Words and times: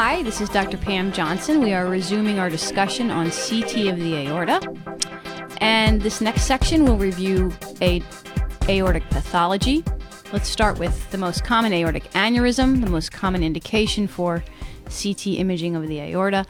Hi, 0.00 0.22
this 0.22 0.40
is 0.40 0.48
Dr. 0.48 0.76
Pam 0.76 1.10
Johnson. 1.10 1.60
We 1.60 1.72
are 1.72 1.86
resuming 1.86 2.38
our 2.38 2.48
discussion 2.48 3.10
on 3.10 3.32
CT 3.32 3.88
of 3.88 3.98
the 3.98 4.28
aorta. 4.28 4.60
And 5.60 6.00
this 6.00 6.20
next 6.20 6.42
section 6.42 6.84
will 6.84 6.96
review 6.96 7.52
a 7.82 8.00
aortic 8.68 9.02
pathology. 9.10 9.82
Let's 10.32 10.48
start 10.48 10.78
with 10.78 11.10
the 11.10 11.18
most 11.18 11.42
common 11.42 11.72
aortic 11.72 12.04
aneurysm, 12.12 12.80
the 12.80 12.88
most 12.88 13.10
common 13.10 13.42
indication 13.42 14.06
for 14.06 14.44
CT 14.84 15.26
imaging 15.26 15.74
of 15.74 15.88
the 15.88 15.98
aorta. 15.98 16.46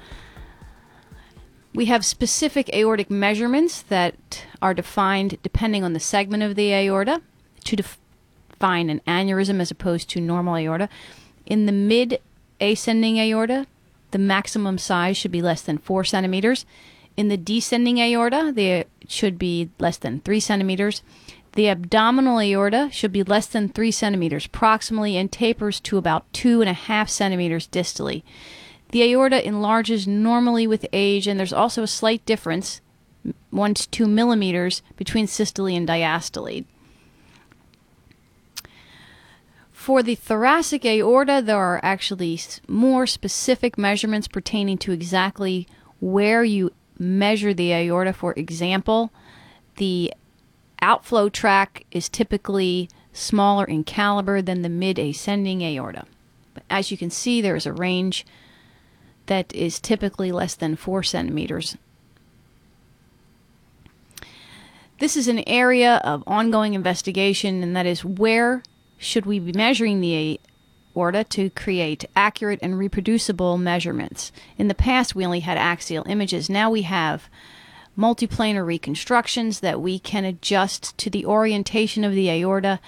We 1.74 1.86
have 1.86 2.04
specific 2.04 2.68
aortic 2.74 3.10
measurements 3.10 3.80
that 3.80 4.44
are 4.60 4.74
defined 4.74 5.38
depending 5.42 5.84
on 5.84 5.94
the 5.94 6.00
segment 6.00 6.42
of 6.42 6.54
the 6.54 6.74
aorta 6.74 7.22
to 7.64 7.76
define 7.76 8.90
an 8.90 9.00
aneurysm 9.06 9.58
as 9.58 9.70
opposed 9.70 10.10
to 10.10 10.20
normal 10.20 10.54
aorta. 10.54 10.90
In 11.46 11.64
the 11.64 11.72
mid 11.72 12.20
ascending 12.60 13.18
aorta, 13.18 13.66
the 14.10 14.18
maximum 14.18 14.78
size 14.78 15.16
should 15.16 15.30
be 15.30 15.42
less 15.42 15.62
than 15.62 15.78
4 15.78 16.04
centimeters. 16.04 16.64
In 17.16 17.28
the 17.28 17.36
descending 17.36 17.98
aorta, 17.98 18.52
they 18.54 18.84
should 19.06 19.38
be 19.38 19.70
less 19.78 19.96
than 19.96 20.20
3 20.20 20.40
centimeters. 20.40 21.02
The 21.52 21.68
abdominal 21.68 22.40
aorta 22.40 22.88
should 22.92 23.12
be 23.12 23.22
less 23.22 23.46
than 23.46 23.68
3 23.68 23.90
centimeters 23.90 24.46
proximally 24.46 25.14
and 25.14 25.30
tapers 25.30 25.80
to 25.80 25.98
about 25.98 26.30
2.5 26.32 27.08
centimeters 27.08 27.66
distally. 27.66 28.22
The 28.90 29.02
aorta 29.02 29.46
enlarges 29.46 30.06
normally 30.06 30.66
with 30.66 30.86
age, 30.92 31.26
and 31.26 31.38
there's 31.38 31.52
also 31.52 31.82
a 31.82 31.88
slight 31.88 32.24
difference, 32.24 32.80
1 33.50 33.74
to 33.74 33.88
2 33.90 34.06
millimeters, 34.06 34.82
between 34.96 35.26
systole 35.26 35.66
and 35.66 35.88
diastole. 35.88 36.64
For 39.88 40.02
the 40.02 40.16
thoracic 40.16 40.84
aorta, 40.84 41.40
there 41.42 41.56
are 41.56 41.80
actually 41.82 42.38
more 42.68 43.06
specific 43.06 43.78
measurements 43.78 44.28
pertaining 44.28 44.76
to 44.80 44.92
exactly 44.92 45.66
where 45.98 46.44
you 46.44 46.74
measure 46.98 47.54
the 47.54 47.72
aorta. 47.72 48.12
For 48.12 48.34
example, 48.34 49.10
the 49.76 50.12
outflow 50.82 51.30
tract 51.30 51.84
is 51.90 52.10
typically 52.10 52.90
smaller 53.14 53.64
in 53.64 53.82
caliber 53.82 54.42
than 54.42 54.60
the 54.60 54.68
mid 54.68 54.98
ascending 54.98 55.62
aorta. 55.62 56.04
But 56.52 56.64
as 56.68 56.90
you 56.90 56.98
can 56.98 57.08
see, 57.08 57.40
there 57.40 57.56
is 57.56 57.64
a 57.64 57.72
range 57.72 58.26
that 59.24 59.50
is 59.54 59.80
typically 59.80 60.30
less 60.30 60.54
than 60.54 60.76
4 60.76 61.02
centimeters. 61.02 61.78
This 64.98 65.16
is 65.16 65.28
an 65.28 65.48
area 65.48 66.02
of 66.04 66.24
ongoing 66.26 66.74
investigation, 66.74 67.62
and 67.62 67.74
that 67.74 67.86
is 67.86 68.04
where 68.04 68.62
should 68.98 69.24
we 69.24 69.38
be 69.38 69.52
measuring 69.52 70.00
the 70.00 70.40
aorta 70.94 71.24
to 71.24 71.50
create 71.50 72.04
accurate 72.16 72.58
and 72.62 72.78
reproducible 72.78 73.56
measurements? 73.56 74.32
In 74.58 74.68
the 74.68 74.74
past, 74.74 75.14
we 75.14 75.24
only 75.24 75.40
had 75.40 75.56
axial 75.56 76.04
images. 76.08 76.50
Now 76.50 76.70
we 76.70 76.82
have 76.82 77.28
multiplanar 77.96 78.66
reconstructions 78.66 79.60
that 79.60 79.80
we 79.80 79.98
can 79.98 80.24
adjust 80.24 80.96
to 80.98 81.10
the 81.10 81.24
orientation 81.24 82.04
of 82.04 82.12
the 82.12 82.30
aorta 82.30 82.80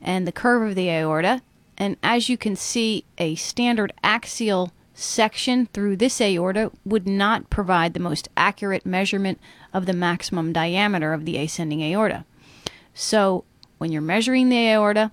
and 0.00 0.26
the 0.26 0.32
curve 0.32 0.68
of 0.68 0.74
the 0.74 0.88
aorta. 0.88 1.42
And 1.76 1.96
as 2.02 2.28
you 2.28 2.36
can 2.36 2.56
see, 2.56 3.04
a 3.18 3.34
standard 3.34 3.92
axial 4.02 4.72
section 4.94 5.66
through 5.66 5.96
this 5.96 6.20
aorta 6.20 6.72
would 6.84 7.06
not 7.06 7.50
provide 7.50 7.92
the 7.92 8.00
most 8.00 8.28
accurate 8.36 8.86
measurement 8.86 9.38
of 9.72 9.86
the 9.86 9.92
maximum 9.92 10.52
diameter 10.52 11.12
of 11.12 11.26
the 11.26 11.36
ascending 11.36 11.82
aorta. 11.82 12.24
So, 12.94 13.44
when 13.78 13.92
you're 13.92 14.00
measuring 14.00 14.48
the 14.48 14.68
aorta, 14.70 15.12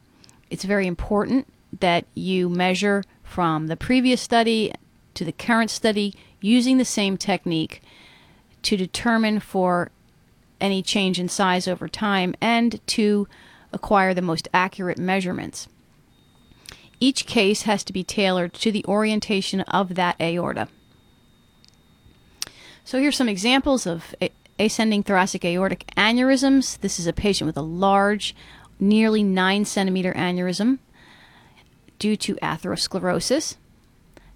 it's 0.53 0.65
very 0.65 0.85
important 0.85 1.51
that 1.79 2.05
you 2.13 2.47
measure 2.47 3.03
from 3.23 3.65
the 3.65 3.75
previous 3.75 4.21
study 4.21 4.71
to 5.15 5.25
the 5.25 5.31
current 5.31 5.71
study 5.71 6.13
using 6.41 6.77
the 6.77 6.85
same 6.85 7.17
technique 7.17 7.81
to 8.61 8.77
determine 8.77 9.39
for 9.39 9.89
any 10.61 10.83
change 10.83 11.19
in 11.19 11.27
size 11.27 11.67
over 11.67 11.87
time 11.87 12.35
and 12.39 12.79
to 12.85 13.27
acquire 13.71 14.13
the 14.13 14.21
most 14.21 14.47
accurate 14.53 14.99
measurements. 14.99 15.67
Each 16.99 17.25
case 17.25 17.63
has 17.63 17.83
to 17.85 17.91
be 17.91 18.03
tailored 18.03 18.53
to 18.53 18.71
the 18.71 18.85
orientation 18.85 19.61
of 19.61 19.95
that 19.95 20.21
aorta. 20.21 20.67
So 22.85 22.99
here's 22.99 23.17
some 23.17 23.27
examples 23.27 23.87
of 23.87 24.13
ascending 24.59 25.01
thoracic 25.01 25.43
aortic 25.43 25.91
aneurysms. 25.97 26.79
This 26.81 26.99
is 26.99 27.07
a 27.07 27.13
patient 27.13 27.47
with 27.47 27.57
a 27.57 27.63
large 27.63 28.35
nearly 28.79 29.23
9 29.23 29.65
centimeter 29.65 30.13
aneurysm 30.13 30.79
due 31.99 32.15
to 32.17 32.35
atherosclerosis. 32.35 33.55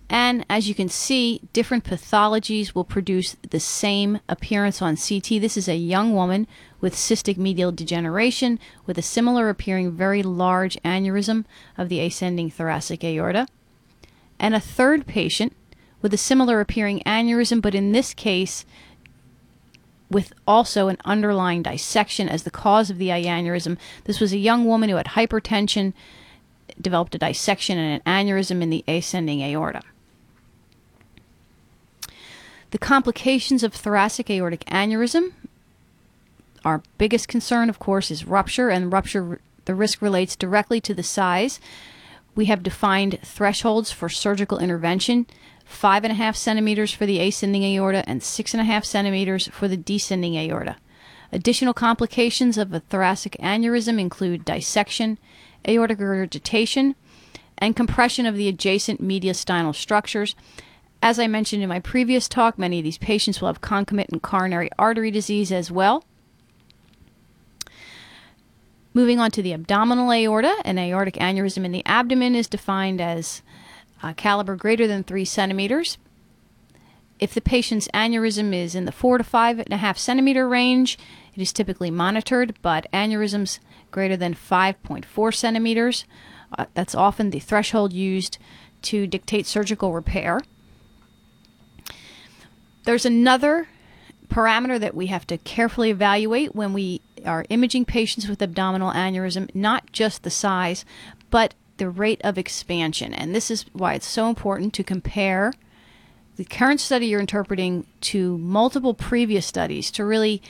And 0.09 0.45
as 0.49 0.69
you 0.69 0.75
can 0.75 0.87
see, 0.87 1.41
different 1.51 1.83
pathologies 1.83 2.73
will 2.73 2.85
produce 2.85 3.35
the 3.49 3.59
same 3.59 4.19
appearance 4.29 4.81
on 4.81 4.95
CT. 4.95 5.41
This 5.41 5.57
is 5.57 5.67
a 5.67 5.75
young 5.75 6.15
woman 6.15 6.47
with 6.79 6.95
cystic 6.95 7.37
medial 7.37 7.73
degeneration 7.73 8.57
with 8.85 8.97
a 8.97 9.01
similar 9.01 9.49
appearing 9.49 9.91
very 9.91 10.23
large 10.23 10.77
aneurysm 10.83 11.43
of 11.77 11.89
the 11.89 11.99
ascending 11.99 12.49
thoracic 12.49 13.03
aorta. 13.03 13.47
And 14.39 14.55
a 14.55 14.61
third 14.61 15.05
patient 15.05 15.53
with 16.01 16.13
a 16.13 16.17
similar 16.17 16.61
appearing 16.61 17.01
aneurysm, 17.05 17.61
but 17.61 17.75
in 17.75 17.91
this 17.91 18.13
case, 18.13 18.65
with 20.09 20.33
also 20.47 20.87
an 20.87 20.97
underlying 21.05 21.63
dissection 21.63 22.29
as 22.29 22.43
the 22.43 22.51
cause 22.51 22.89
of 22.89 22.97
the 22.97 23.09
aneurysm. 23.09 23.77
This 24.05 24.19
was 24.19 24.33
a 24.33 24.37
young 24.37 24.65
woman 24.65 24.89
who 24.89 24.95
had 24.95 25.07
hypertension, 25.07 25.93
developed 26.79 27.15
a 27.15 27.17
dissection 27.17 27.77
and 27.77 28.01
an 28.05 28.25
aneurysm 28.27 28.61
in 28.61 28.69
the 28.69 28.83
ascending 28.87 29.41
aorta. 29.41 29.81
The 32.71 32.77
complications 32.77 33.63
of 33.63 33.73
thoracic 33.73 34.29
aortic 34.29 34.65
aneurysm, 34.65 35.33
our 36.65 36.81
biggest 36.97 37.27
concern, 37.27 37.69
of 37.69 37.79
course, 37.79 38.11
is 38.11 38.25
rupture, 38.25 38.69
and 38.69 38.91
rupture, 38.91 39.39
the 39.65 39.75
risk 39.75 40.01
relates 40.01 40.35
directly 40.35 40.81
to 40.81 40.93
the 40.93 41.03
size. 41.03 41.59
We 42.35 42.45
have 42.45 42.63
defined 42.63 43.19
thresholds 43.23 43.91
for 43.91 44.09
surgical 44.09 44.59
intervention 44.59 45.27
five 45.67 46.03
and 46.03 46.11
a 46.11 46.15
half 46.15 46.35
centimeters 46.35 46.91
for 46.91 47.05
the 47.05 47.19
ascending 47.19 47.63
aorta, 47.63 48.03
and 48.07 48.23
six 48.23 48.53
and 48.53 48.61
a 48.61 48.63
half 48.63 48.85
centimeters 48.85 49.47
for 49.49 49.67
the 49.67 49.77
descending 49.77 50.35
aorta. 50.35 50.77
Additional 51.31 51.73
complications 51.73 52.57
of 52.57 52.73
a 52.73 52.79
thoracic 52.79 53.35
aneurysm 53.39 53.99
include 53.99 54.45
dissection, 54.45 55.19
aortic 55.67 55.99
regurgitation, 55.99 56.95
and 57.57 57.75
compression 57.75 58.25
of 58.25 58.35
the 58.35 58.47
adjacent 58.47 59.05
mediastinal 59.05 59.75
structures. 59.75 60.35
As 61.01 61.19
I 61.19 61.27
mentioned 61.27 61.61
in 61.61 61.69
my 61.69 61.79
previous 61.79 62.27
talk, 62.29 62.57
many 62.57 62.79
of 62.79 62.83
these 62.83 62.97
patients 62.97 63.41
will 63.41 63.47
have 63.47 63.61
concomitant 63.61 64.21
coronary 64.21 64.69
artery 64.79 65.11
disease 65.11 65.51
as 65.51 65.69
well. 65.69 66.05
Moving 68.93 69.19
on 69.19 69.29
to 69.31 69.43
the 69.43 69.53
abdominal 69.53 70.11
aorta, 70.11 70.55
an 70.65 70.79
aortic 70.79 71.15
aneurysm 71.15 71.65
in 71.65 71.71
the 71.71 71.85
abdomen 71.85 72.35
is 72.35 72.47
defined 72.47 73.01
as 73.01 73.43
uh, 74.03 74.13
caliber 74.13 74.55
greater 74.55 74.87
than 74.87 75.03
three 75.03 75.25
centimeters. 75.25 75.97
If 77.19 77.33
the 77.33 77.41
patient's 77.41 77.87
aneurysm 77.93 78.53
is 78.53 78.75
in 78.75 78.85
the 78.85 78.91
four 78.91 79.17
to 79.17 79.23
five 79.23 79.59
and 79.59 79.73
a 79.73 79.77
half 79.77 79.97
centimeter 79.97 80.47
range, 80.47 80.99
it 81.33 81.41
is 81.41 81.51
typically 81.51 81.89
monitored, 81.89 82.55
but 82.61 82.85
aneurysms 82.93 83.59
greater 83.91 84.17
than 84.17 84.35
5.4 84.35 85.33
centimeters, 85.33 86.05
uh, 86.57 86.65
that's 86.73 86.95
often 86.95 87.29
the 87.29 87.39
threshold 87.39 87.93
used 87.93 88.37
to 88.83 89.07
dictate 89.07 89.45
surgical 89.45 89.93
repair. 89.93 90.41
There's 92.83 93.05
another 93.05 93.67
parameter 94.29 94.79
that 94.79 94.95
we 94.95 95.07
have 95.07 95.25
to 95.27 95.37
carefully 95.39 95.89
evaluate 95.89 96.55
when 96.55 96.73
we 96.73 97.01
are 97.25 97.45
imaging 97.49 97.85
patients 97.85 98.27
with 98.27 98.41
abdominal 98.41 98.91
aneurysm, 98.91 99.53
not 99.55 99.91
just 99.91 100.23
the 100.23 100.29
size, 100.29 100.85
but 101.29 101.53
the 101.77 101.89
rate 101.89 102.21
of 102.23 102.37
expansion. 102.37 103.13
And 103.13 103.33
this 103.33 103.49
is 103.49 103.65
why 103.73 103.93
it's 103.93 104.07
so 104.07 104.29
important 104.29 104.73
to 104.73 104.83
compare 104.83 105.53
the 106.35 106.45
current 106.45 106.79
study 106.79 107.07
you're 107.07 107.19
interpreting 107.19 107.85
to 108.01 108.37
multiple 108.37 108.93
previous 108.93 109.45
studies 109.45 109.89
to 109.91 110.05
really 110.05 110.41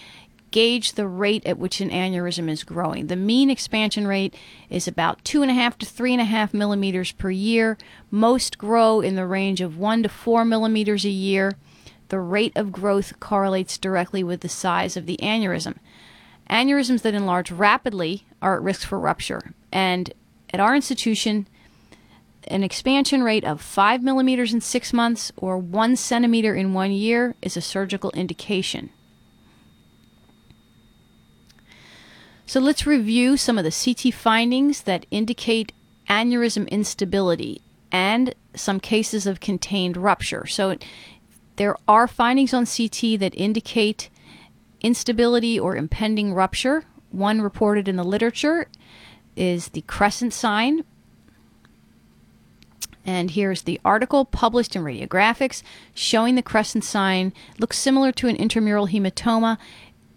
gauge 0.51 0.93
the 0.93 1.07
rate 1.07 1.45
at 1.45 1.57
which 1.57 1.81
an 1.81 1.89
aneurysm 1.89 2.49
is 2.49 2.63
growing. 2.63 3.07
The 3.07 3.15
mean 3.15 3.49
expansion 3.49 4.07
rate 4.07 4.33
is 4.69 4.87
about 4.87 5.23
two 5.23 5.41
and 5.41 5.51
a 5.51 5.53
half 5.53 5.77
to 5.79 5.85
three 5.85 6.13
and 6.13 6.21
a 6.21 6.25
half 6.25 6.53
millimeters 6.53 7.11
per 7.11 7.29
year. 7.29 7.77
Most 8.11 8.57
grow 8.57 9.01
in 9.01 9.15
the 9.15 9.25
range 9.25 9.61
of 9.61 9.77
one 9.77 10.03
to 10.03 10.09
four 10.09 10.45
millimeters 10.45 11.05
a 11.05 11.09
year. 11.09 11.57
The 12.09 12.19
rate 12.19 12.53
of 12.55 12.71
growth 12.71 13.19
correlates 13.19 13.77
directly 13.77 14.23
with 14.23 14.41
the 14.41 14.49
size 14.49 14.95
of 14.95 15.05
the 15.05 15.19
aneurysm. 15.21 15.75
Aneurysms 16.49 17.01
that 17.01 17.13
enlarge 17.13 17.51
rapidly 17.51 18.25
are 18.41 18.55
at 18.55 18.61
risk 18.61 18.87
for 18.87 18.99
rupture, 18.99 19.53
and 19.71 20.13
at 20.53 20.59
our 20.59 20.75
institution, 20.75 21.47
an 22.47 22.63
expansion 22.63 23.23
rate 23.23 23.43
of 23.43 23.61
5 23.61 24.01
millimeters 24.01 24.53
in 24.53 24.61
six 24.61 24.93
months 24.93 25.31
or 25.35 25.57
1 25.57 25.95
centimeter 25.95 26.55
in 26.55 26.73
one 26.73 26.91
year 26.91 27.35
is 27.41 27.57
a 27.57 27.61
surgical 27.61 28.11
indication. 28.11 28.89
So 32.45 32.61
let's 32.61 32.87
review 32.87 33.35
some 33.35 33.57
of 33.57 33.65
the 33.65 33.71
CT 33.71 34.13
findings 34.13 34.83
that 34.83 35.05
indicate 35.11 35.73
aneurysm 36.09 36.69
instability. 36.69 37.61
and 37.91 38.33
some 38.53 38.79
cases 38.79 39.25
of 39.25 39.39
contained 39.39 39.95
rupture. 39.95 40.45
So 40.45 40.75
there 41.55 41.75
are 41.87 42.07
findings 42.07 42.53
on 42.53 42.65
CT 42.65 43.19
that 43.19 43.33
indicate 43.35 44.09
instability 44.81 45.59
or 45.59 45.75
impending 45.75 46.33
rupture. 46.33 46.83
One 47.11 47.41
reported 47.41 47.87
in 47.87 47.95
the 47.95 48.03
literature 48.03 48.67
is 49.37 49.69
the 49.69 49.81
crescent 49.81 50.33
sign. 50.33 50.83
And 53.05 53.31
here's 53.31 53.61
the 53.61 53.79
article 53.85 54.25
published 54.25 54.75
in 54.75 54.83
Radiographics 54.83 55.63
showing 55.93 56.35
the 56.35 56.41
crescent 56.41 56.83
sign 56.83 57.31
looks 57.57 57.77
similar 57.77 58.11
to 58.11 58.27
an 58.27 58.35
intramural 58.35 58.87
hematoma. 58.87 59.57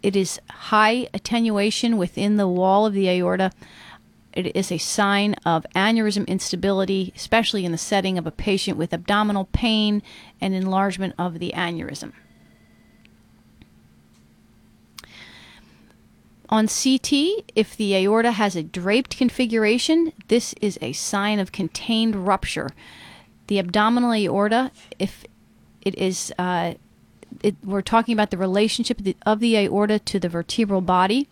It 0.03 0.17
is 0.17 0.41
high 0.51 1.09
attenuation 1.15 1.99
within 1.99 2.37
the 2.37 2.49
wall 2.49 2.87
of 2.87 2.95
the 2.95 3.09
aorta. 3.09 3.53
It 4.33 4.57
is 4.57 4.73
a 4.73 4.79
sign 4.79 5.35
of 5.45 5.67
aneurysm 5.75 6.27
instability, 6.27 7.13
especially 7.15 7.65
in 7.65 7.73
the 7.73 7.79
setting 7.79 8.17
of 8.19 8.27
a 8.27 8.33
patient 8.33 8.77
with 8.77 8.93
abdominal 8.93 9.47
pain 9.53 10.03
and 10.41 10.55
enlargement 10.55 11.15
of 11.19 11.39
the 11.39 11.53
aneurysm. 11.55 12.13
On 16.51 16.67
CT, 16.67 17.13
if 17.55 17.77
the 17.77 17.95
aorta 17.95 18.33
has 18.33 18.57
a 18.57 18.63
draped 18.65 19.17
configuration, 19.17 20.13
this 20.27 20.53
is 20.61 20.79
a 20.83 20.93
sign 20.93 21.39
of 21.39 21.53
contained 21.53 22.27
rupture. 22.27 22.71
The 23.47 23.61
abdominal 23.61 24.13
aorta, 24.13 24.73
if 24.99 25.25
it 25.83 25.97
is, 25.97 26.33
uh, 26.39 26.75
it, 27.45 27.55
we're 27.65 27.83
talking 27.83 28.13
about 28.13 28.31
the 28.31 28.37
relationship 28.37 28.99
of 28.99 29.05
the, 29.05 29.17
of 29.25 29.39
the 29.39 29.57
aorta 29.57 30.01
to 30.01 30.19
the 30.19 30.29
vertebral 30.29 30.81
body. 30.81 31.29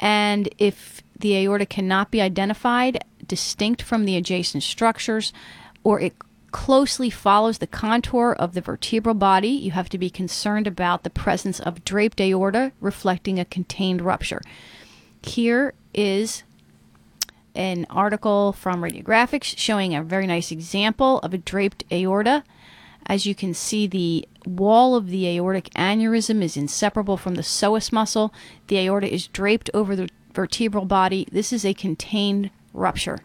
And 0.00 0.48
if 0.56 1.02
the 1.18 1.36
aorta 1.36 1.66
cannot 1.66 2.10
be 2.10 2.22
identified 2.22 3.04
distinct 3.26 3.82
from 3.82 4.06
the 4.06 4.16
adjacent 4.16 4.62
structures, 4.62 5.34
or 5.82 6.00
it 6.00 6.14
closely 6.54 7.10
follows 7.10 7.58
the 7.58 7.66
contour 7.66 8.32
of 8.38 8.54
the 8.54 8.60
vertebral 8.60 9.16
body, 9.16 9.48
you 9.48 9.72
have 9.72 9.88
to 9.88 9.98
be 9.98 10.08
concerned 10.08 10.68
about 10.68 11.02
the 11.02 11.10
presence 11.10 11.58
of 11.58 11.84
draped 11.84 12.20
aorta 12.20 12.70
reflecting 12.80 13.40
a 13.40 13.44
contained 13.44 14.00
rupture. 14.00 14.40
Here 15.24 15.74
is 15.92 16.44
an 17.56 17.88
article 17.90 18.52
from 18.52 18.82
Radiographics 18.82 19.58
showing 19.58 19.96
a 19.96 20.04
very 20.04 20.28
nice 20.28 20.52
example 20.52 21.18
of 21.24 21.34
a 21.34 21.38
draped 21.38 21.82
aorta. 21.90 22.44
As 23.04 23.26
you 23.26 23.34
can 23.34 23.52
see, 23.52 23.88
the 23.88 24.28
wall 24.46 24.94
of 24.94 25.08
the 25.08 25.26
aortic 25.26 25.70
aneurysm 25.70 26.40
is 26.40 26.56
inseparable 26.56 27.16
from 27.16 27.34
the 27.34 27.42
psoas 27.42 27.90
muscle. 27.90 28.32
The 28.68 28.78
aorta 28.78 29.12
is 29.12 29.26
draped 29.26 29.70
over 29.74 29.96
the 29.96 30.08
vertebral 30.32 30.84
body. 30.84 31.26
This 31.32 31.52
is 31.52 31.64
a 31.64 31.74
contained 31.74 32.50
rupture. 32.72 33.18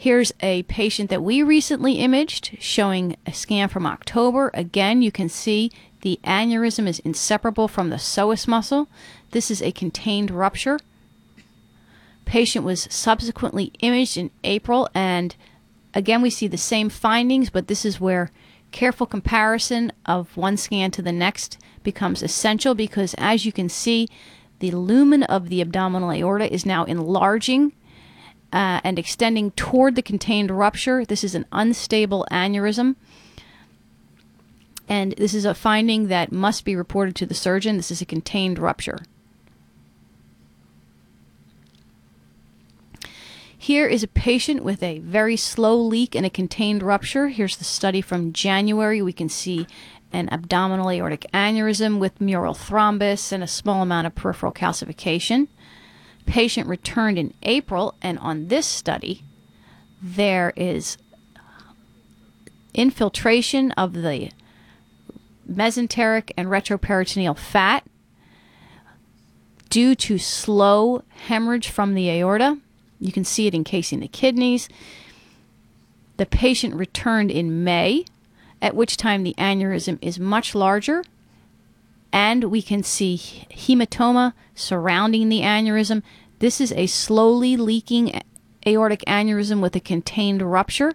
Here's 0.00 0.32
a 0.40 0.62
patient 0.62 1.10
that 1.10 1.22
we 1.22 1.42
recently 1.42 1.96
imaged 1.96 2.56
showing 2.58 3.18
a 3.26 3.34
scan 3.34 3.68
from 3.68 3.84
October. 3.84 4.50
Again, 4.54 5.02
you 5.02 5.12
can 5.12 5.28
see 5.28 5.70
the 6.00 6.18
aneurysm 6.24 6.88
is 6.88 7.00
inseparable 7.00 7.68
from 7.68 7.90
the 7.90 7.96
psoas 7.96 8.48
muscle. 8.48 8.88
This 9.32 9.50
is 9.50 9.60
a 9.60 9.72
contained 9.72 10.30
rupture. 10.30 10.78
Patient 12.24 12.64
was 12.64 12.88
subsequently 12.90 13.74
imaged 13.80 14.16
in 14.16 14.30
April, 14.42 14.88
and 14.94 15.36
again, 15.92 16.22
we 16.22 16.30
see 16.30 16.46
the 16.46 16.56
same 16.56 16.88
findings, 16.88 17.50
but 17.50 17.68
this 17.68 17.84
is 17.84 18.00
where 18.00 18.30
careful 18.70 19.06
comparison 19.06 19.92
of 20.06 20.34
one 20.34 20.56
scan 20.56 20.90
to 20.92 21.02
the 21.02 21.12
next 21.12 21.58
becomes 21.82 22.22
essential 22.22 22.74
because, 22.74 23.14
as 23.18 23.44
you 23.44 23.52
can 23.52 23.68
see, 23.68 24.08
the 24.60 24.70
lumen 24.70 25.24
of 25.24 25.50
the 25.50 25.60
abdominal 25.60 26.10
aorta 26.10 26.50
is 26.50 26.64
now 26.64 26.84
enlarging 26.84 27.74
uh, 28.52 28.80
and 28.82 28.98
extending 28.98 29.50
toward 29.52 29.94
the 29.94 30.02
contained 30.02 30.50
rupture. 30.50 31.04
This 31.04 31.24
is 31.24 31.34
an 31.34 31.46
unstable 31.52 32.26
aneurysm. 32.30 32.96
And 34.88 35.12
this 35.12 35.34
is 35.34 35.44
a 35.44 35.54
finding 35.54 36.08
that 36.08 36.32
must 36.32 36.64
be 36.64 36.74
reported 36.74 37.14
to 37.16 37.26
the 37.26 37.34
surgeon. 37.34 37.76
This 37.76 37.92
is 37.92 38.02
a 38.02 38.06
contained 38.06 38.58
rupture. 38.58 38.98
Here 43.56 43.86
is 43.86 44.02
a 44.02 44.08
patient 44.08 44.64
with 44.64 44.82
a 44.82 44.98
very 45.00 45.36
slow 45.36 45.76
leak 45.76 46.16
and 46.16 46.24
a 46.24 46.30
contained 46.30 46.82
rupture. 46.82 47.28
Here's 47.28 47.56
the 47.56 47.64
study 47.64 48.00
from 48.00 48.32
January. 48.32 49.02
We 49.02 49.12
can 49.12 49.28
see 49.28 49.66
an 50.12 50.28
abdominal 50.32 50.90
aortic 50.90 51.26
aneurysm 51.32 51.98
with 51.98 52.20
mural 52.20 52.54
thrombus 52.54 53.32
and 53.32 53.44
a 53.44 53.46
small 53.46 53.82
amount 53.82 54.06
of 54.06 54.14
peripheral 54.14 54.50
calcification 54.50 55.46
patient 56.26 56.68
returned 56.68 57.18
in 57.18 57.34
April, 57.42 57.94
and 58.00 58.18
on 58.18 58.48
this 58.48 58.66
study, 58.66 59.24
there 60.02 60.52
is 60.56 60.96
infiltration 62.74 63.72
of 63.72 63.92
the 63.92 64.30
mesenteric 65.50 66.30
and 66.36 66.48
retroperitoneal 66.48 67.36
fat 67.36 67.84
due 69.68 69.94
to 69.94 70.18
slow 70.18 71.02
hemorrhage 71.26 71.68
from 71.68 71.94
the 71.94 72.08
aorta. 72.10 72.58
You 73.00 73.12
can 73.12 73.24
see 73.24 73.46
it 73.46 73.54
encasing 73.54 74.00
the 74.00 74.08
kidneys. 74.08 74.68
The 76.16 76.26
patient 76.26 76.74
returned 76.74 77.30
in 77.30 77.64
May, 77.64 78.04
at 78.60 78.76
which 78.76 78.96
time 78.96 79.22
the 79.22 79.34
aneurysm 79.38 79.98
is 80.02 80.18
much 80.18 80.54
larger, 80.54 81.02
and 82.12 82.44
we 82.44 82.62
can 82.62 82.82
see 82.82 83.46
hematoma 83.50 84.32
surrounding 84.54 85.28
the 85.28 85.40
aneurysm 85.40 86.02
this 86.40 86.58
is 86.58 86.72
a 86.72 86.86
slowly 86.86 87.56
leaking 87.56 88.18
aortic 88.66 89.04
aneurysm 89.06 89.60
with 89.60 89.76
a 89.76 89.80
contained 89.80 90.42
rupture. 90.42 90.92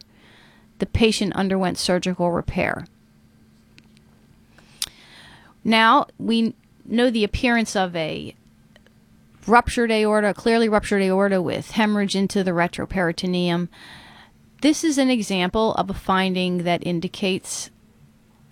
The 0.79 0.87
patient 0.87 1.33
underwent 1.33 1.77
surgical 1.77 2.31
repair. 2.31 2.85
Now 5.63 6.07
we 6.17 6.55
know 6.83 7.09
the 7.09 7.23
appearance 7.23 7.75
of 7.75 7.95
a 7.95 8.35
ruptured 9.47 9.91
aorta, 9.91 10.33
clearly 10.33 10.67
ruptured 10.67 11.03
aorta 11.03 11.41
with 11.41 11.71
hemorrhage 11.71 12.15
into 12.15 12.43
the 12.43 12.51
retroperitoneum. 12.51 13.69
This 14.61 14.83
is 14.83 14.97
an 14.97 15.11
example 15.11 15.73
of 15.75 15.91
a 15.91 15.93
finding 15.93 16.63
that 16.63 16.85
indicates 16.85 17.69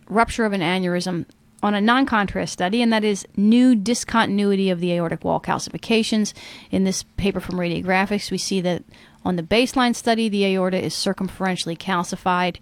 rupture 0.08 0.46
of 0.46 0.54
an 0.54 0.62
aneurysm 0.62 1.26
on 1.64 1.74
a 1.74 1.82
non 1.82 2.06
contrast 2.06 2.54
study, 2.54 2.82
and 2.82 2.92
that 2.92 3.06
is 3.06 3.26
new 3.38 3.74
discontinuity 3.74 4.70
of 4.70 4.82
the 4.82 4.92
aortic 4.92 5.24
wall 5.24 5.40
calcifications. 5.40 6.34
In 6.70 6.84
this 6.84 7.04
paper 7.04 7.40
from 7.40 7.56
Radiographics, 7.56 8.30
we 8.30 8.38
see 8.38 8.60
that 8.62 8.84
on 9.24 9.38
the 9.38 9.44
baseline 9.44 9.96
study, 9.96 10.28
the 10.28 10.46
aorta 10.46 10.84
is 10.84 10.94
circumferentially 10.94 11.78
calcified. 11.78 12.58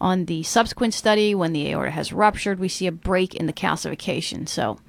On 0.00 0.24
the 0.24 0.42
subsequent 0.42 0.94
study, 0.94 1.32
when 1.32 1.52
the 1.52 1.68
aorta 1.68 1.92
has 1.92 2.12
ruptured, 2.12 2.58
we 2.58 2.68
see 2.68 2.88
a 2.88 2.92
break 2.92 3.36
in 3.36 3.46
the 3.46 3.52
calcification. 3.52 4.48
So, 4.48 4.80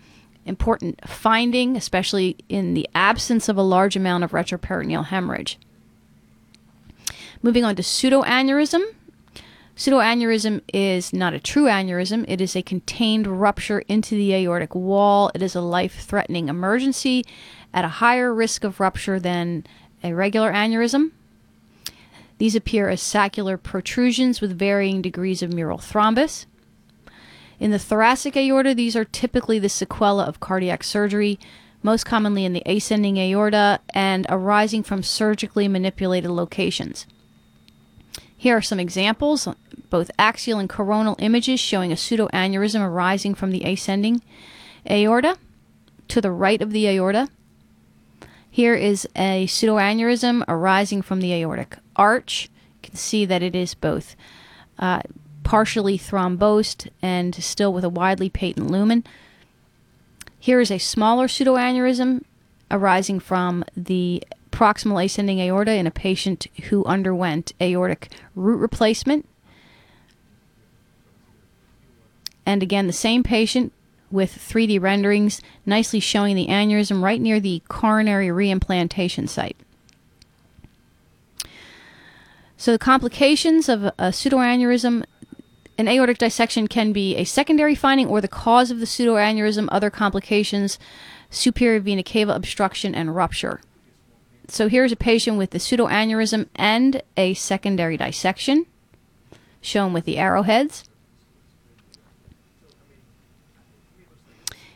important 0.46 1.08
finding, 1.08 1.78
especially 1.78 2.38
in 2.50 2.74
the 2.74 2.90
absence 2.96 3.48
of 3.48 3.56
a 3.56 3.62
large 3.62 3.96
amount 3.96 4.24
of 4.24 4.32
retroperitoneal 4.32 5.06
hemorrhage. 5.06 5.60
Moving 7.44 7.64
on 7.64 7.76
to 7.76 7.84
pseudoaneurysm, 7.84 8.82
Pseudoaneurysm 9.76 10.62
is 10.72 11.14
not 11.14 11.34
a 11.34 11.40
true 11.40 11.66
aneurysm. 11.66 12.26
It 12.28 12.40
is 12.40 12.56
a 12.56 12.62
contained 12.62 13.26
rupture 13.26 13.80
into 13.88 14.16
the 14.16 14.34
aortic 14.34 14.76
wall. 14.76 15.32
It 15.34 15.42
is 15.42 15.56
a 15.56 15.62
life 15.62 16.02
threatening 16.02 16.48
emergency 16.48 17.26
at 17.74 17.84
a 17.84 18.00
higher 18.00 18.32
risk 18.34 18.64
of 18.64 18.80
rupture 18.80 19.20
than 19.20 19.66
a 20.04 20.14
regular 20.14 20.52
aneurysm. 20.54 21.12
These 22.38 22.56
appear 22.56 22.90
as 22.90 23.02
saccular 23.02 23.58
protrusions 23.58 24.42
with 24.42 24.58
varying 24.58 25.02
degrees 25.02 25.42
of 25.42 25.54
mural 25.54 25.80
thrombus. 25.80 26.46
In 27.60 27.72
the 27.72 27.80
thoracic 27.80 28.36
aorta, 28.38 28.76
these 28.76 28.96
are 28.96 29.06
typically 29.06 29.58
the 29.58 29.70
sequela 29.70 30.28
of 30.28 30.40
cardiac 30.40 30.84
surgery, 30.84 31.40
most 31.82 32.06
commonly 32.06 32.46
in 32.46 32.54
the 32.54 32.64
ascending 32.66 33.18
aorta 33.18 33.80
and 33.94 34.28
arising 34.30 34.84
from 34.84 35.02
surgically 35.02 35.68
manipulated 35.68 36.30
locations. 36.30 37.08
Here 38.44 38.58
are 38.58 38.62
some 38.62 38.78
examples, 38.78 39.48
both 39.90 40.12
axial 40.20 40.60
and 40.60 40.68
coronal 40.68 41.16
images 41.18 41.62
showing 41.62 41.94
a 41.94 41.96
pseudoaneurysm 41.96 42.82
arising 42.82 43.36
from 43.36 43.52
the 43.52 43.64
ascending 43.64 44.22
aorta 44.86 45.38
to 46.10 46.20
the 46.20 46.30
right 46.30 46.62
of 46.62 46.74
the 46.74 46.86
aorta. 46.90 47.30
Here 48.52 48.76
is 48.76 49.08
a 49.16 49.46
pseudoaneurysm 49.48 50.44
arising 50.50 51.02
from 51.02 51.22
the 51.22 51.32
aortic 51.32 51.78
arch. 51.96 52.50
You 52.84 52.90
can 52.90 52.96
see 52.98 53.24
that 53.24 53.42
it 53.42 53.56
is 53.56 53.76
both 53.76 54.18
uh, 54.78 55.04
partially 55.46 55.98
thrombosed 55.98 56.90
and 57.02 57.34
still 57.36 57.72
with 57.72 57.86
a 57.86 57.90
widely 57.90 58.30
patent 58.30 58.70
lumen. 58.70 59.06
Here 60.38 60.60
is 60.60 60.70
a 60.70 60.80
smaller 60.80 61.28
pseudoaneurysm 61.28 62.26
arising 62.70 63.22
from 63.22 63.64
the 63.78 64.22
proximal 64.54 65.04
ascending 65.04 65.42
aorta 65.42 65.74
in 65.74 65.88
a 65.88 65.92
patient 65.92 66.48
who 66.70 66.86
underwent 66.86 67.52
aortic 67.60 68.10
root 68.36 68.58
replacement. 68.58 69.28
And 72.46 72.62
again, 72.62 72.88
the 72.88 72.94
same 72.94 73.24
patient 73.24 73.74
with 74.12 74.38
3D 74.38 74.80
renderings, 74.80 75.42
nicely 75.66 76.00
showing 76.00 76.36
the 76.36 76.48
aneurysm 76.48 77.02
right 77.02 77.20
near 77.20 77.40
the 77.40 77.64
coronary 77.68 78.28
reimplantation 78.28 79.28
site. 79.28 79.58
So 82.56 82.72
the 82.72 82.80
complications 82.80 83.68
of 83.68 83.86
a, 83.86 83.94
a 83.98 84.10
pseudoaneurysm, 84.10 85.04
an 85.78 85.88
aortic 85.88 86.20
dissection 86.20 86.68
can 86.68 86.94
be 86.94 87.16
a 87.16 87.24
secondary 87.24 87.74
finding 87.74 88.08
or 88.08 88.22
the 88.22 88.28
cause 88.28 88.70
of 88.70 88.80
the 88.80 88.86
pseudoaneurysm. 88.86 89.68
Other 89.72 89.90
complications, 89.90 90.78
superior 91.32 91.80
vena 91.80 92.04
cava 92.04 92.36
obstruction 92.36 92.94
and 92.94 93.16
rupture. 93.16 93.62
So 94.48 94.68
here's 94.68 94.92
a 94.92 94.98
patient 94.98 95.38
with 95.38 95.52
the 95.52 95.58
pseudoaneurysm 95.58 96.48
and 96.56 97.02
a 97.16 97.34
secondary 97.34 97.98
dissection, 97.98 98.66
shown 99.62 99.94
with 99.94 100.06
the 100.06 100.18
arrowheads. 100.18 100.84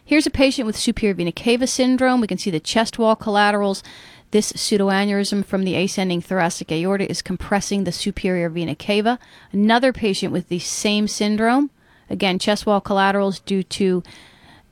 Here's 0.03 0.25
a 0.25 0.31
patient 0.31 0.65
with 0.65 0.77
superior 0.77 1.13
vena 1.13 1.33
cava 1.33 1.67
syndrome. 1.67 2.21
We 2.21 2.27
can 2.27 2.37
see 2.37 2.49
the 2.49 2.61
chest 2.61 2.97
wall 2.97 3.17
collaterals. 3.17 3.83
This 4.31 4.53
pseudoaneurysm 4.53 5.45
from 5.45 5.65
the 5.65 5.75
ascending 5.75 6.21
thoracic 6.21 6.71
aorta 6.71 7.09
is 7.09 7.21
compressing 7.21 7.83
the 7.83 7.91
superior 7.91 8.49
vena 8.49 8.73
cava. 8.73 9.19
Another 9.51 9.91
patient 9.91 10.31
with 10.31 10.47
the 10.47 10.59
same 10.59 11.09
syndrome, 11.09 11.71
again, 12.09 12.39
chest 12.39 12.65
wall 12.65 12.79
collaterals 12.79 13.39
due 13.39 13.63
to 13.63 14.01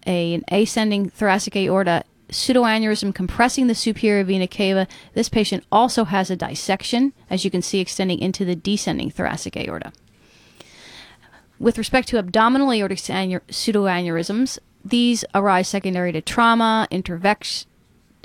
a, 0.07 0.35
an 0.35 0.43
ascending 0.49 1.09
thoracic 1.09 1.55
aorta 1.57 2.05
pseudoaneurysm 2.29 3.13
compressing 3.13 3.67
the 3.67 3.75
superior 3.75 4.23
vena 4.23 4.47
cava. 4.47 4.87
This 5.13 5.29
patient 5.29 5.63
also 5.71 6.05
has 6.05 6.29
a 6.29 6.35
dissection, 6.35 7.13
as 7.29 7.45
you 7.45 7.51
can 7.51 7.61
see, 7.61 7.79
extending 7.79 8.19
into 8.19 8.45
the 8.45 8.55
descending 8.55 9.09
thoracic 9.09 9.55
aorta. 9.55 9.91
With 11.59 11.77
respect 11.77 12.07
to 12.09 12.17
abdominal 12.17 12.71
aortic 12.71 12.97
pseudoaneurysms, 12.97 14.59
these 14.83 15.23
arise 15.33 15.67
secondary 15.67 16.11
to 16.11 16.21
trauma, 16.21 16.87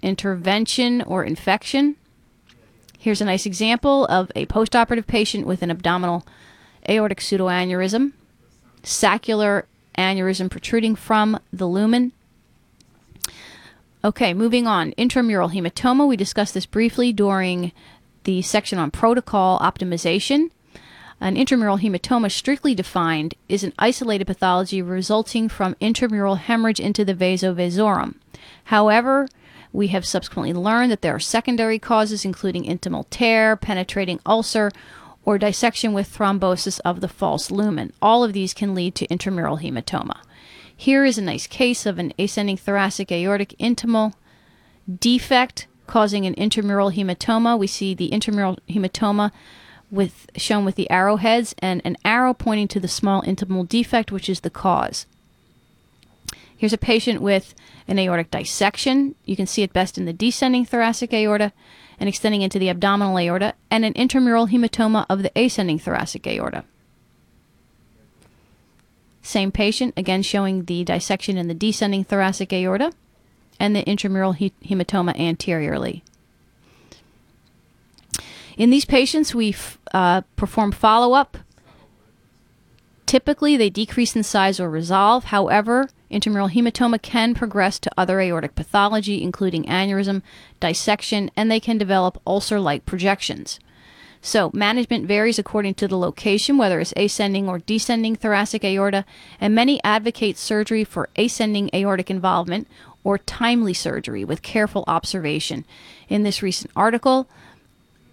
intervention, 0.03 1.03
or 1.03 1.25
infection. 1.25 1.97
Here's 2.99 3.21
a 3.21 3.25
nice 3.25 3.47
example 3.47 4.07
of 4.07 4.31
a 4.35 4.47
postoperative 4.47 5.07
patient 5.07 5.47
with 5.47 5.63
an 5.63 5.71
abdominal 5.71 6.27
aortic 6.89 7.21
pseudoaneurysm, 7.21 8.13
saccular 8.83 9.67
aneurysm 9.97 10.51
protruding 10.51 10.97
from 10.97 11.39
the 11.53 11.67
lumen 11.67 12.13
Okay, 14.03 14.33
moving 14.33 14.67
on. 14.67 14.93
Intramural 14.93 15.51
hematoma. 15.51 16.09
We 16.09 16.17
discussed 16.17 16.55
this 16.55 16.65
briefly 16.65 17.13
during 17.13 17.73
the 18.25 18.41
section 18.41 18.79
on 18.79 18.91
protocol 18.91 19.59
optimization. 19.59 20.51
An 21.21 21.37
intramural 21.37 21.77
hematoma, 21.77 22.33
strictly 22.33 22.75
defined, 22.75 23.35
is 23.47 23.63
an 23.63 23.75
isolated 23.79 24.27
pathology 24.27 24.81
resulting 24.81 25.51
from 25.51 25.77
intramural 25.81 26.37
hemorrhage 26.37 26.81
into 26.81 27.05
the 27.05 27.13
vasa 27.13 27.53
vasorum. 27.53 28.15
However, 28.65 29.29
we 29.71 29.89
have 29.89 30.07
subsequently 30.07 30.55
learned 30.55 30.91
that 30.91 31.03
there 31.03 31.15
are 31.15 31.21
secondary 31.21 31.79
causes, 31.79 32.25
including 32.25 32.65
intimal 32.65 33.05
tear, 33.11 33.55
penetrating 33.55 34.19
ulcer, 34.25 34.71
or 35.27 35.37
dissection 35.37 35.93
with 35.93 36.17
thrombosis 36.17 36.81
of 36.87 37.03
the 37.03 37.09
false 37.09 37.51
lumen. 37.51 37.93
All 38.01 38.25
of 38.25 38.33
these 38.33 38.55
can 38.55 38.75
lead 38.75 38.95
to 38.95 39.07
intramural 39.09 39.59
hematoma. 39.59 40.23
Here 40.81 41.05
is 41.05 41.19
a 41.19 41.23
nice 41.23 41.47
case 41.47 41.85
of 41.85 41.99
an 41.99 42.15
ascending 42.19 42.57
thoracic 42.57 43.13
aortic 43.13 43.55
intimal 43.61 44.15
defect 44.91 45.67
causing 45.87 46.25
an 46.25 46.33
intramural 46.33 46.91
hematoma. 46.91 47.59
We 47.59 47.67
see 47.67 47.93
the 47.93 48.07
intramural 48.07 48.57
hematoma 48.67 49.31
with 49.91 50.31
shown 50.37 50.65
with 50.65 50.77
the 50.77 50.91
arrowheads 50.91 51.55
and 51.59 51.83
an 51.85 51.99
arrow 52.03 52.33
pointing 52.33 52.67
to 52.69 52.81
the 52.81 52.89
small 52.89 53.21
intimal 53.25 53.69
defect, 53.69 54.11
which 54.11 54.31
is 54.31 54.41
the 54.41 54.49
cause. 54.49 55.05
Here's 56.57 56.73
a 56.73 56.79
patient 56.79 57.21
with 57.21 57.55
an 57.87 57.99
aortic 57.99 58.31
dissection. 58.31 59.17
You 59.27 59.37
can 59.37 59.47
see 59.47 59.63
it 59.63 59.75
best 59.75 59.99
in 59.99 60.07
the 60.07 60.15
descending 60.15 60.65
thoracic 60.65 61.13
aorta 61.13 61.53
and 61.99 62.09
extending 62.09 62.41
into 62.41 62.59
the 62.59 62.71
abdominal 62.71 63.19
aorta, 63.19 63.53
and 63.71 63.85
an 63.85 63.93
intramural 63.93 64.47
hematoma 64.47 65.05
of 65.11 65.23
the 65.23 65.33
ascending 65.39 65.79
thoracic 65.79 66.27
aorta. 66.27 66.65
Same 69.23 69.53
patient, 69.53 69.95
again 69.97 70.23
showing 70.23 70.65
the 70.65 70.85
dissection 70.85 71.37
in 71.37 71.49
the 71.49 71.55
descending 71.55 72.05
thoracic 72.05 72.53
aorta 72.53 72.93
and 73.59 73.77
the 73.77 73.87
intramural 73.89 74.33
he- 74.33 74.55
hematoma 74.65 75.19
anteriorly. 75.19 76.03
In 78.57 78.71
these 78.71 78.85
patients, 78.85 79.35
we 79.35 79.51
f- 79.51 79.79
uh, 79.93 80.23
perform 80.37 80.73
follow 80.73 81.15
up. 81.15 81.39
Typically, 83.07 83.57
they 83.57 83.71
decrease 83.71 84.15
in 84.15 84.23
size 84.23 84.61
or 84.61 84.71
resolve. 84.71 85.25
However, 85.25 85.89
intramural 86.11 86.49
hematoma 86.49 87.01
can 87.01 87.35
progress 87.35 87.79
to 87.81 87.91
other 87.97 88.21
aortic 88.21 88.55
pathology, 88.55 89.23
including 89.23 89.65
aneurysm, 89.65 90.23
dissection, 90.61 91.31
and 91.37 91.51
they 91.51 91.61
can 91.61 91.77
develop 91.79 92.21
ulcer 92.27 92.61
like 92.61 92.87
projections. 92.87 93.59
So, 94.23 94.51
management 94.53 95.07
varies 95.07 95.39
according 95.39 95.75
to 95.75 95.89
the 95.89 95.97
location, 95.97 96.59
whether 96.59 96.79
it's 96.79 96.93
ascending 96.97 97.49
or 97.49 97.59
descending 97.59 98.17
thoracic 98.17 98.65
aorta, 98.65 99.07
and 99.41 99.55
many 99.55 99.83
advocate 99.83 100.37
surgery 100.37 100.85
for 100.85 101.09
ascending 101.17 101.71
aortic 101.73 102.11
involvement 102.11 102.69
or 103.03 103.17
timely 103.17 103.73
surgery 103.73 104.25
with 104.25 104.43
careful 104.43 104.85
observation. 104.87 105.65
In 106.09 106.23
this 106.23 106.43
recent 106.43 106.71
article, 106.77 107.29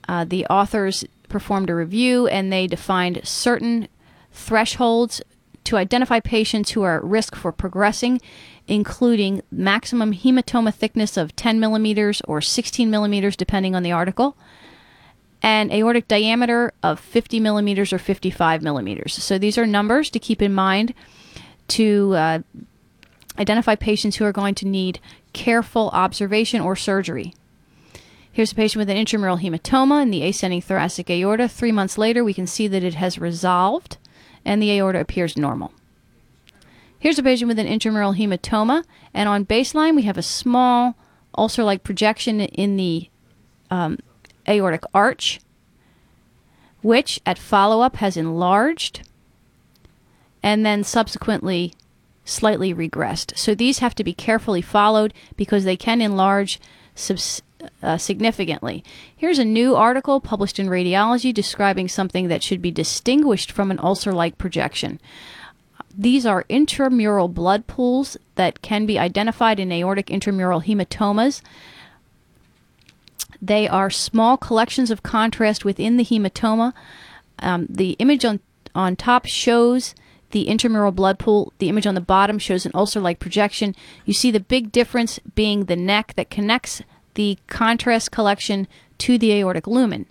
uh, 0.07 0.23
the 0.23 0.45
authors 0.45 1.03
performed 1.27 1.69
a 1.69 1.75
review 1.75 2.25
and 2.27 2.53
they 2.53 2.67
defined 2.67 3.19
certain 3.25 3.89
thresholds 4.31 5.21
to 5.65 5.75
identify 5.75 6.21
patients 6.21 6.71
who 6.71 6.83
are 6.83 6.95
at 6.95 7.03
risk 7.03 7.35
for 7.35 7.51
progressing, 7.51 8.21
including 8.65 9.41
maximum 9.51 10.13
hematoma 10.13 10.73
thickness 10.73 11.17
of 11.17 11.35
10 11.35 11.59
millimeters 11.59 12.21
or 12.21 12.39
16 12.39 12.89
millimeters, 12.89 13.35
depending 13.35 13.75
on 13.75 13.83
the 13.83 13.91
article 13.91 14.37
and 15.41 15.71
aortic 15.71 16.07
diameter 16.07 16.73
of 16.83 16.99
50 16.99 17.39
millimeters 17.39 17.93
or 17.93 17.99
55 17.99 18.61
millimeters. 18.61 19.13
So 19.13 19.37
these 19.37 19.57
are 19.57 19.67
numbers 19.67 20.09
to 20.11 20.19
keep 20.19 20.41
in 20.41 20.53
mind 20.53 20.93
to 21.69 22.13
uh, 22.15 22.39
identify 23.37 23.75
patients 23.75 24.15
who 24.15 24.25
are 24.25 24.31
going 24.31 24.55
to 24.55 24.67
need 24.67 24.99
careful 25.33 25.89
observation 25.93 26.61
or 26.61 26.75
surgery. 26.75 27.33
Here's 28.31 28.51
a 28.51 28.55
patient 28.55 28.79
with 28.79 28.89
an 28.89 28.97
intramural 28.97 29.37
hematoma 29.37 30.01
in 30.01 30.11
the 30.11 30.23
ascending 30.23 30.61
thoracic 30.61 31.09
aorta. 31.09 31.47
Three 31.47 31.71
months 31.71 31.97
later, 31.97 32.23
we 32.23 32.33
can 32.33 32.47
see 32.47 32.67
that 32.67 32.83
it 32.83 32.93
has 32.93 33.17
resolved 33.17 33.97
and 34.45 34.61
the 34.61 34.71
aorta 34.71 34.99
appears 34.99 35.37
normal. 35.37 35.73
Here's 36.99 37.19
a 37.19 37.23
patient 37.23 37.47
with 37.47 37.59
an 37.59 37.67
intramural 37.67 38.13
hematoma, 38.13 38.83
and 39.13 39.29
on 39.29 39.45
baseline, 39.45 39.95
we 39.95 40.03
have 40.03 40.17
a 40.17 40.23
small 40.23 40.95
ulcer 41.37 41.63
like 41.63 41.83
projection 41.83 42.41
in 42.41 42.75
the 42.77 43.09
um, 43.69 43.99
aortic 44.47 44.83
arch, 44.93 45.39
which 46.81 47.19
at 47.25 47.37
follow 47.37 47.81
up 47.81 47.97
has 47.97 48.17
enlarged 48.17 49.07
and 50.43 50.65
then 50.65 50.83
subsequently 50.83 51.73
slightly 52.23 52.73
regressed. 52.73 53.37
So 53.37 53.55
these 53.55 53.79
have 53.79 53.95
to 53.95 54.03
be 54.03 54.13
carefully 54.13 54.61
followed 54.61 55.13
because 55.35 55.63
they 55.63 55.77
can 55.77 56.01
enlarge 56.01 56.59
subs- 56.93 57.41
uh, 57.81 57.97
significantly. 57.97 58.83
Here's 59.15 59.39
a 59.39 59.45
new 59.45 59.75
article 59.75 60.19
published 60.19 60.59
in 60.59 60.67
Radiology 60.67 61.33
describing 61.33 61.87
something 61.87 62.27
that 62.27 62.43
should 62.43 62.61
be 62.61 62.71
distinguished 62.71 63.51
from 63.51 63.71
an 63.71 63.79
ulcer 63.79 64.11
like 64.11 64.37
projection. 64.37 64.99
These 65.97 66.25
are 66.25 66.45
intramural 66.47 67.27
blood 67.27 67.65
pools 67.65 68.17
that 68.35 68.61
can 68.61 68.85
be 68.85 68.99
identified 68.99 69.59
in 69.59 69.71
aortic 69.71 70.11
intramural 70.11 70.61
hematomas. 70.61 71.41
They 73.41 73.67
are 73.67 73.89
small 73.89 74.37
collections 74.37 74.91
of 74.91 75.03
contrast 75.03 75.65
within 75.65 75.97
the 75.97 76.05
hematoma. 76.05 76.73
Um, 77.39 77.67
the 77.69 77.91
image 77.99 78.25
on, 78.25 78.39
on 78.73 78.95
top 78.95 79.25
shows 79.25 79.93
the 80.31 80.47
intramural 80.47 80.91
blood 80.91 81.19
pool. 81.19 81.53
The 81.59 81.69
image 81.69 81.87
on 81.87 81.95
the 81.95 82.01
bottom 82.01 82.39
shows 82.39 82.65
an 82.65 82.71
ulcer 82.73 82.99
like 82.99 83.19
projection. 83.19 83.75
You 84.05 84.13
see 84.13 84.31
the 84.31 84.39
big 84.39 84.71
difference 84.71 85.19
being 85.35 85.65
the 85.65 85.75
neck 85.75 86.13
that 86.15 86.29
connects 86.29 86.81
the 87.13 87.37
contrast 87.47 88.11
collection 88.11 88.67
to 88.99 89.17
the 89.17 89.33
aortic 89.33 89.67
lumen. 89.67 90.05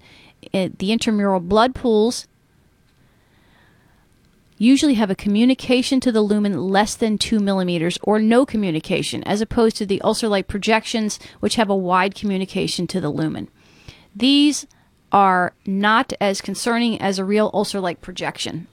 It, 0.52 0.78
the 0.78 0.92
intramural 0.92 1.40
blood 1.40 1.75
pools 1.75 2.26
usually 4.58 4.94
have 4.94 5.10
a 5.10 5.14
communication 5.14 6.00
to 6.00 6.12
the 6.12 6.22
lumen 6.22 6.68
less 6.68 6.94
than 6.94 7.18
2 7.18 7.38
millimeters 7.40 7.98
or 8.02 8.18
no 8.18 8.46
communication, 8.46 9.22
as 9.25 9.40
opposed 9.40 9.76
to 9.76 9.86
the 9.86 10.00
ulcer 10.02 10.28
like 10.28 10.48
projections, 10.48 11.18
which 11.40 11.56
have 11.56 11.68
a 11.68 11.76
wide 11.76 12.14
communication 12.14 12.86
to 12.86 13.00
the 13.00 13.10
lumen. 13.10 13.48
These 14.14 14.66
are 15.12 15.54
not 15.66 16.12
as 16.20 16.40
concerning 16.40 17.00
as 17.00 17.18
a 17.18 17.25
real 17.25 17.50
ulcer 17.52 17.80
like 17.80 18.00
projection. 18.00 18.66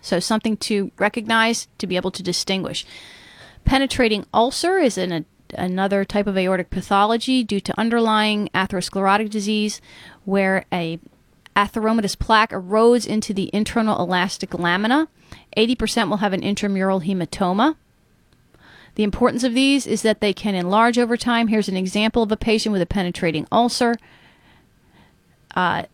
So, 0.00 0.20
something 0.20 0.56
to 0.58 0.92
recognize 0.96 1.68
to 1.78 1.86
be 1.86 1.96
able 1.96 2.12
to 2.12 2.22
distinguish. 2.22 2.86
Penetrating 3.64 4.24
ulcer 4.32 4.78
is 4.78 4.96
an, 4.96 5.12
a, 5.12 5.24
another 5.54 6.04
type 6.04 6.26
of 6.26 6.38
aortic 6.38 6.70
pathology 6.70 7.42
due 7.42 7.60
to 7.60 7.78
underlying 7.78 8.48
atherosclerotic 8.54 9.28
disease, 9.28 9.80
where 10.24 10.64
a 10.72 10.98
atheromatous 11.58 12.16
plaque 12.16 12.52
erodes 12.52 13.04
into 13.04 13.34
the 13.34 13.50
internal 13.52 14.00
elastic 14.00 14.54
lamina. 14.54 15.08
80% 15.56 16.08
will 16.08 16.18
have 16.18 16.32
an 16.32 16.42
intramural 16.42 17.00
hematoma. 17.00 17.74
The 18.94 19.02
importance 19.02 19.42
of 19.42 19.54
these 19.54 19.84
is 19.86 20.02
that 20.02 20.20
they 20.20 20.32
can 20.32 20.54
enlarge 20.54 20.98
over 20.98 21.16
time. 21.16 21.48
Here's 21.48 21.68
an 21.68 21.76
example 21.76 22.22
of 22.22 22.30
a 22.30 22.36
patient 22.36 22.72
with 22.72 22.82
a 22.82 22.86
penetrating 22.86 23.46
ulcer. 23.50 23.96
Uh, 25.56 25.84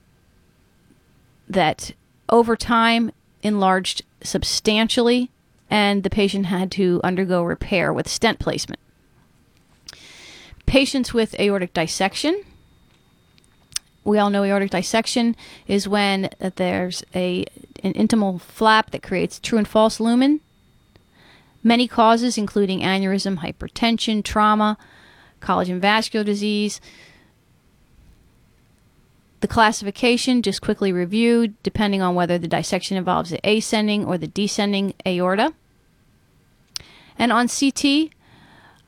that 1.48 1.92
over 2.28 2.56
time 2.56 3.10
enlarged 3.42 4.02
substantially, 4.22 5.30
and 5.70 6.02
the 6.02 6.10
patient 6.10 6.46
had 6.46 6.70
to 6.72 7.00
undergo 7.02 7.42
repair 7.42 7.92
with 7.92 8.08
stent 8.08 8.38
placement. 8.38 8.80
Patients 10.66 11.14
with 11.14 11.38
aortic 11.38 11.72
dissection. 11.72 12.42
We 14.04 14.18
all 14.18 14.30
know 14.30 14.44
aortic 14.44 14.70
dissection 14.70 15.34
is 15.66 15.88
when 15.88 16.30
there's 16.56 17.02
a 17.14 17.46
an 17.82 17.94
intimal 17.94 18.40
flap 18.40 18.90
that 18.90 19.02
creates 19.02 19.38
true 19.38 19.58
and 19.58 19.68
false 19.68 20.00
lumen. 20.00 20.40
Many 21.62 21.88
causes, 21.88 22.36
including 22.36 22.80
aneurysm, 22.80 23.38
hypertension, 23.38 24.22
trauma, 24.22 24.76
collagen 25.40 25.80
vascular 25.80 26.24
disease, 26.24 26.80
the 29.44 29.48
classification, 29.48 30.40
just 30.40 30.62
quickly 30.62 30.90
reviewed, 30.90 31.62
depending 31.62 32.00
on 32.00 32.14
whether 32.14 32.38
the 32.38 32.48
dissection 32.48 32.96
involves 32.96 33.28
the 33.28 33.40
ascending 33.46 34.06
or 34.06 34.16
the 34.16 34.26
descending 34.26 34.94
aorta. 35.06 35.52
And 37.18 37.30
on 37.30 37.48
CT, 37.48 38.10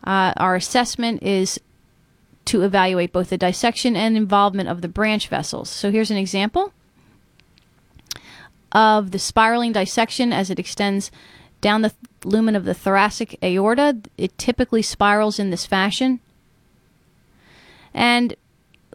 uh, 0.05 0.33
our 0.39 0.57
assessment 0.57 1.23
is 1.23 1.61
to 2.47 2.63
evaluate 2.63 3.13
both 3.13 3.31
the 3.31 3.39
dissection 3.39 3.97
and 3.97 4.17
involvement 4.17 4.69
of 4.69 4.81
the 4.81 4.89
branch 4.89 5.29
vessels. 5.29 5.69
So 5.69 5.91
here's 5.91 6.11
an 6.11 6.17
example 6.17 6.73
of 8.73 9.11
the 9.11 9.19
spiraling 9.19 9.73
dissection 9.73 10.33
as 10.33 10.51
it 10.51 10.59
extends 10.59 11.11
down 11.61 11.83
the 11.83 11.93
lumen 12.25 12.57
of 12.57 12.65
the 12.65 12.75
thoracic 12.75 13.39
aorta. 13.43 13.99
It 14.17 14.37
typically 14.39 14.83
spirals 14.83 15.39
in 15.39 15.51
this 15.51 15.67
fashion. 15.67 16.21
And 17.93 18.35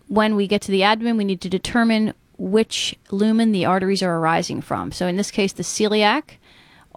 when 0.08 0.36
we 0.36 0.48
get 0.48 0.62
to 0.64 0.72
the 0.72 0.84
abdomen, 0.84 1.18
we 1.18 1.26
need 1.26 1.42
to 1.42 1.50
determine 1.50 2.14
which 2.38 2.96
lumen 3.12 3.52
the 3.52 3.66
arteries 3.66 4.04
are 4.04 4.18
arising 4.18 4.62
from. 4.62 4.92
So 4.92 5.08
in 5.08 5.18
this 5.18 5.32
case, 5.32 5.54
the 5.54 5.64
celiac 5.64 6.38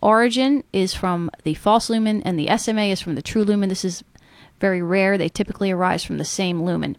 origin 0.02 0.64
is 0.72 0.94
from 0.94 1.30
the 1.44 1.54
false 1.54 1.88
lumen 1.88 2.22
and 2.22 2.38
the 2.38 2.54
SMA 2.56 2.84
is 2.84 3.00
from 3.00 3.14
the 3.14 3.22
true 3.22 3.44
lumen. 3.44 3.68
This 3.68 3.84
is 3.84 4.04
very 4.60 4.82
rare. 4.82 5.18
They 5.18 5.28
typically 5.28 5.70
arise 5.70 6.04
from 6.04 6.18
the 6.18 6.24
same 6.24 6.62
lumen. 6.62 6.96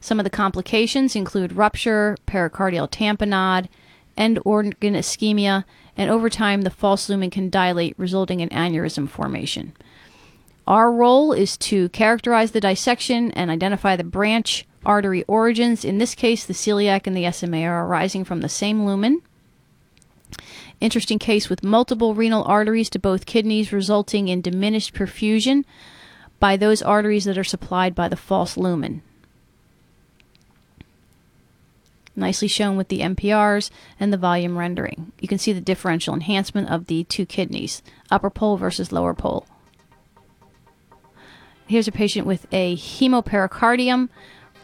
Some 0.00 0.20
of 0.20 0.24
the 0.24 0.30
complications 0.30 1.16
include 1.16 1.52
rupture, 1.52 2.16
pericardial 2.26 2.90
tamponade, 2.90 3.68
end 4.16 4.38
organ 4.44 4.94
ischemia, 4.94 5.64
and 5.96 6.10
over 6.10 6.28
time 6.28 6.62
the 6.62 6.70
false 6.70 7.08
lumen 7.08 7.30
can 7.30 7.50
dilate, 7.50 7.94
resulting 7.98 8.40
in 8.40 8.48
aneurysm 8.50 9.08
formation. 9.08 9.72
Our 10.66 10.92
role 10.92 11.32
is 11.32 11.56
to 11.58 11.88
characterize 11.90 12.50
the 12.50 12.60
dissection 12.60 13.32
and 13.32 13.50
identify 13.50 13.96
the 13.96 14.04
branch 14.04 14.66
artery 14.84 15.24
origins. 15.24 15.84
In 15.84 15.98
this 15.98 16.14
case, 16.14 16.44
the 16.44 16.52
celiac 16.52 17.06
and 17.06 17.16
the 17.16 17.30
SMA 17.32 17.62
are 17.62 17.86
arising 17.86 18.24
from 18.24 18.42
the 18.42 18.48
same 18.48 18.84
lumen. 18.84 19.22
Interesting 20.80 21.18
case 21.18 21.48
with 21.48 21.64
multiple 21.64 22.14
renal 22.14 22.44
arteries 22.44 22.90
to 22.90 22.98
both 22.98 23.26
kidneys, 23.26 23.72
resulting 23.72 24.28
in 24.28 24.40
diminished 24.40 24.94
perfusion 24.94 25.64
by 26.40 26.56
those 26.56 26.82
arteries 26.82 27.24
that 27.24 27.38
are 27.38 27.44
supplied 27.44 27.94
by 27.94 28.08
the 28.08 28.16
false 28.16 28.56
lumen. 28.56 29.02
Nicely 32.14 32.48
shown 32.48 32.76
with 32.76 32.88
the 32.88 33.00
MPRs 33.00 33.70
and 34.00 34.12
the 34.12 34.16
volume 34.16 34.58
rendering. 34.58 35.12
You 35.20 35.28
can 35.28 35.38
see 35.38 35.52
the 35.52 35.60
differential 35.60 36.14
enhancement 36.14 36.68
of 36.68 36.86
the 36.86 37.04
two 37.04 37.26
kidneys, 37.26 37.82
upper 38.10 38.30
pole 38.30 38.56
versus 38.56 38.90
lower 38.90 39.14
pole. 39.14 39.46
Here's 41.66 41.86
a 41.86 41.92
patient 41.92 42.26
with 42.26 42.46
a 42.50 42.76
hemopericardium 42.76 44.08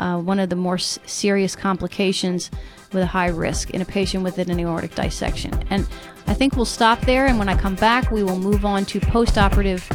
uh, 0.00 0.18
one 0.18 0.40
of 0.40 0.50
the 0.50 0.56
more 0.56 0.74
s- 0.74 0.98
serious 1.06 1.54
complications 1.56 2.50
with 2.92 3.02
a 3.02 3.06
high 3.06 3.28
risk 3.28 3.70
in 3.70 3.80
a 3.80 3.84
patient 3.84 4.24
with 4.24 4.38
an 4.38 4.58
aortic 4.58 4.94
dissection. 4.94 5.52
And 5.70 5.86
I 6.26 6.34
think 6.34 6.56
we'll 6.56 6.64
stop 6.64 7.00
there, 7.02 7.26
and 7.26 7.38
when 7.38 7.48
I 7.48 7.56
come 7.56 7.74
back, 7.76 8.10
we 8.10 8.22
will 8.22 8.38
move 8.38 8.64
on 8.64 8.84
to 8.86 9.00
post 9.00 9.38
operative 9.38 9.88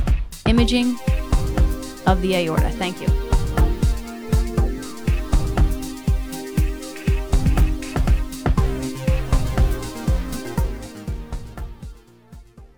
imaging 0.45 0.97
of 2.09 2.21
the 2.21 2.35
aorta. 2.35 2.71
Thank 2.71 3.01
you. 3.01 3.28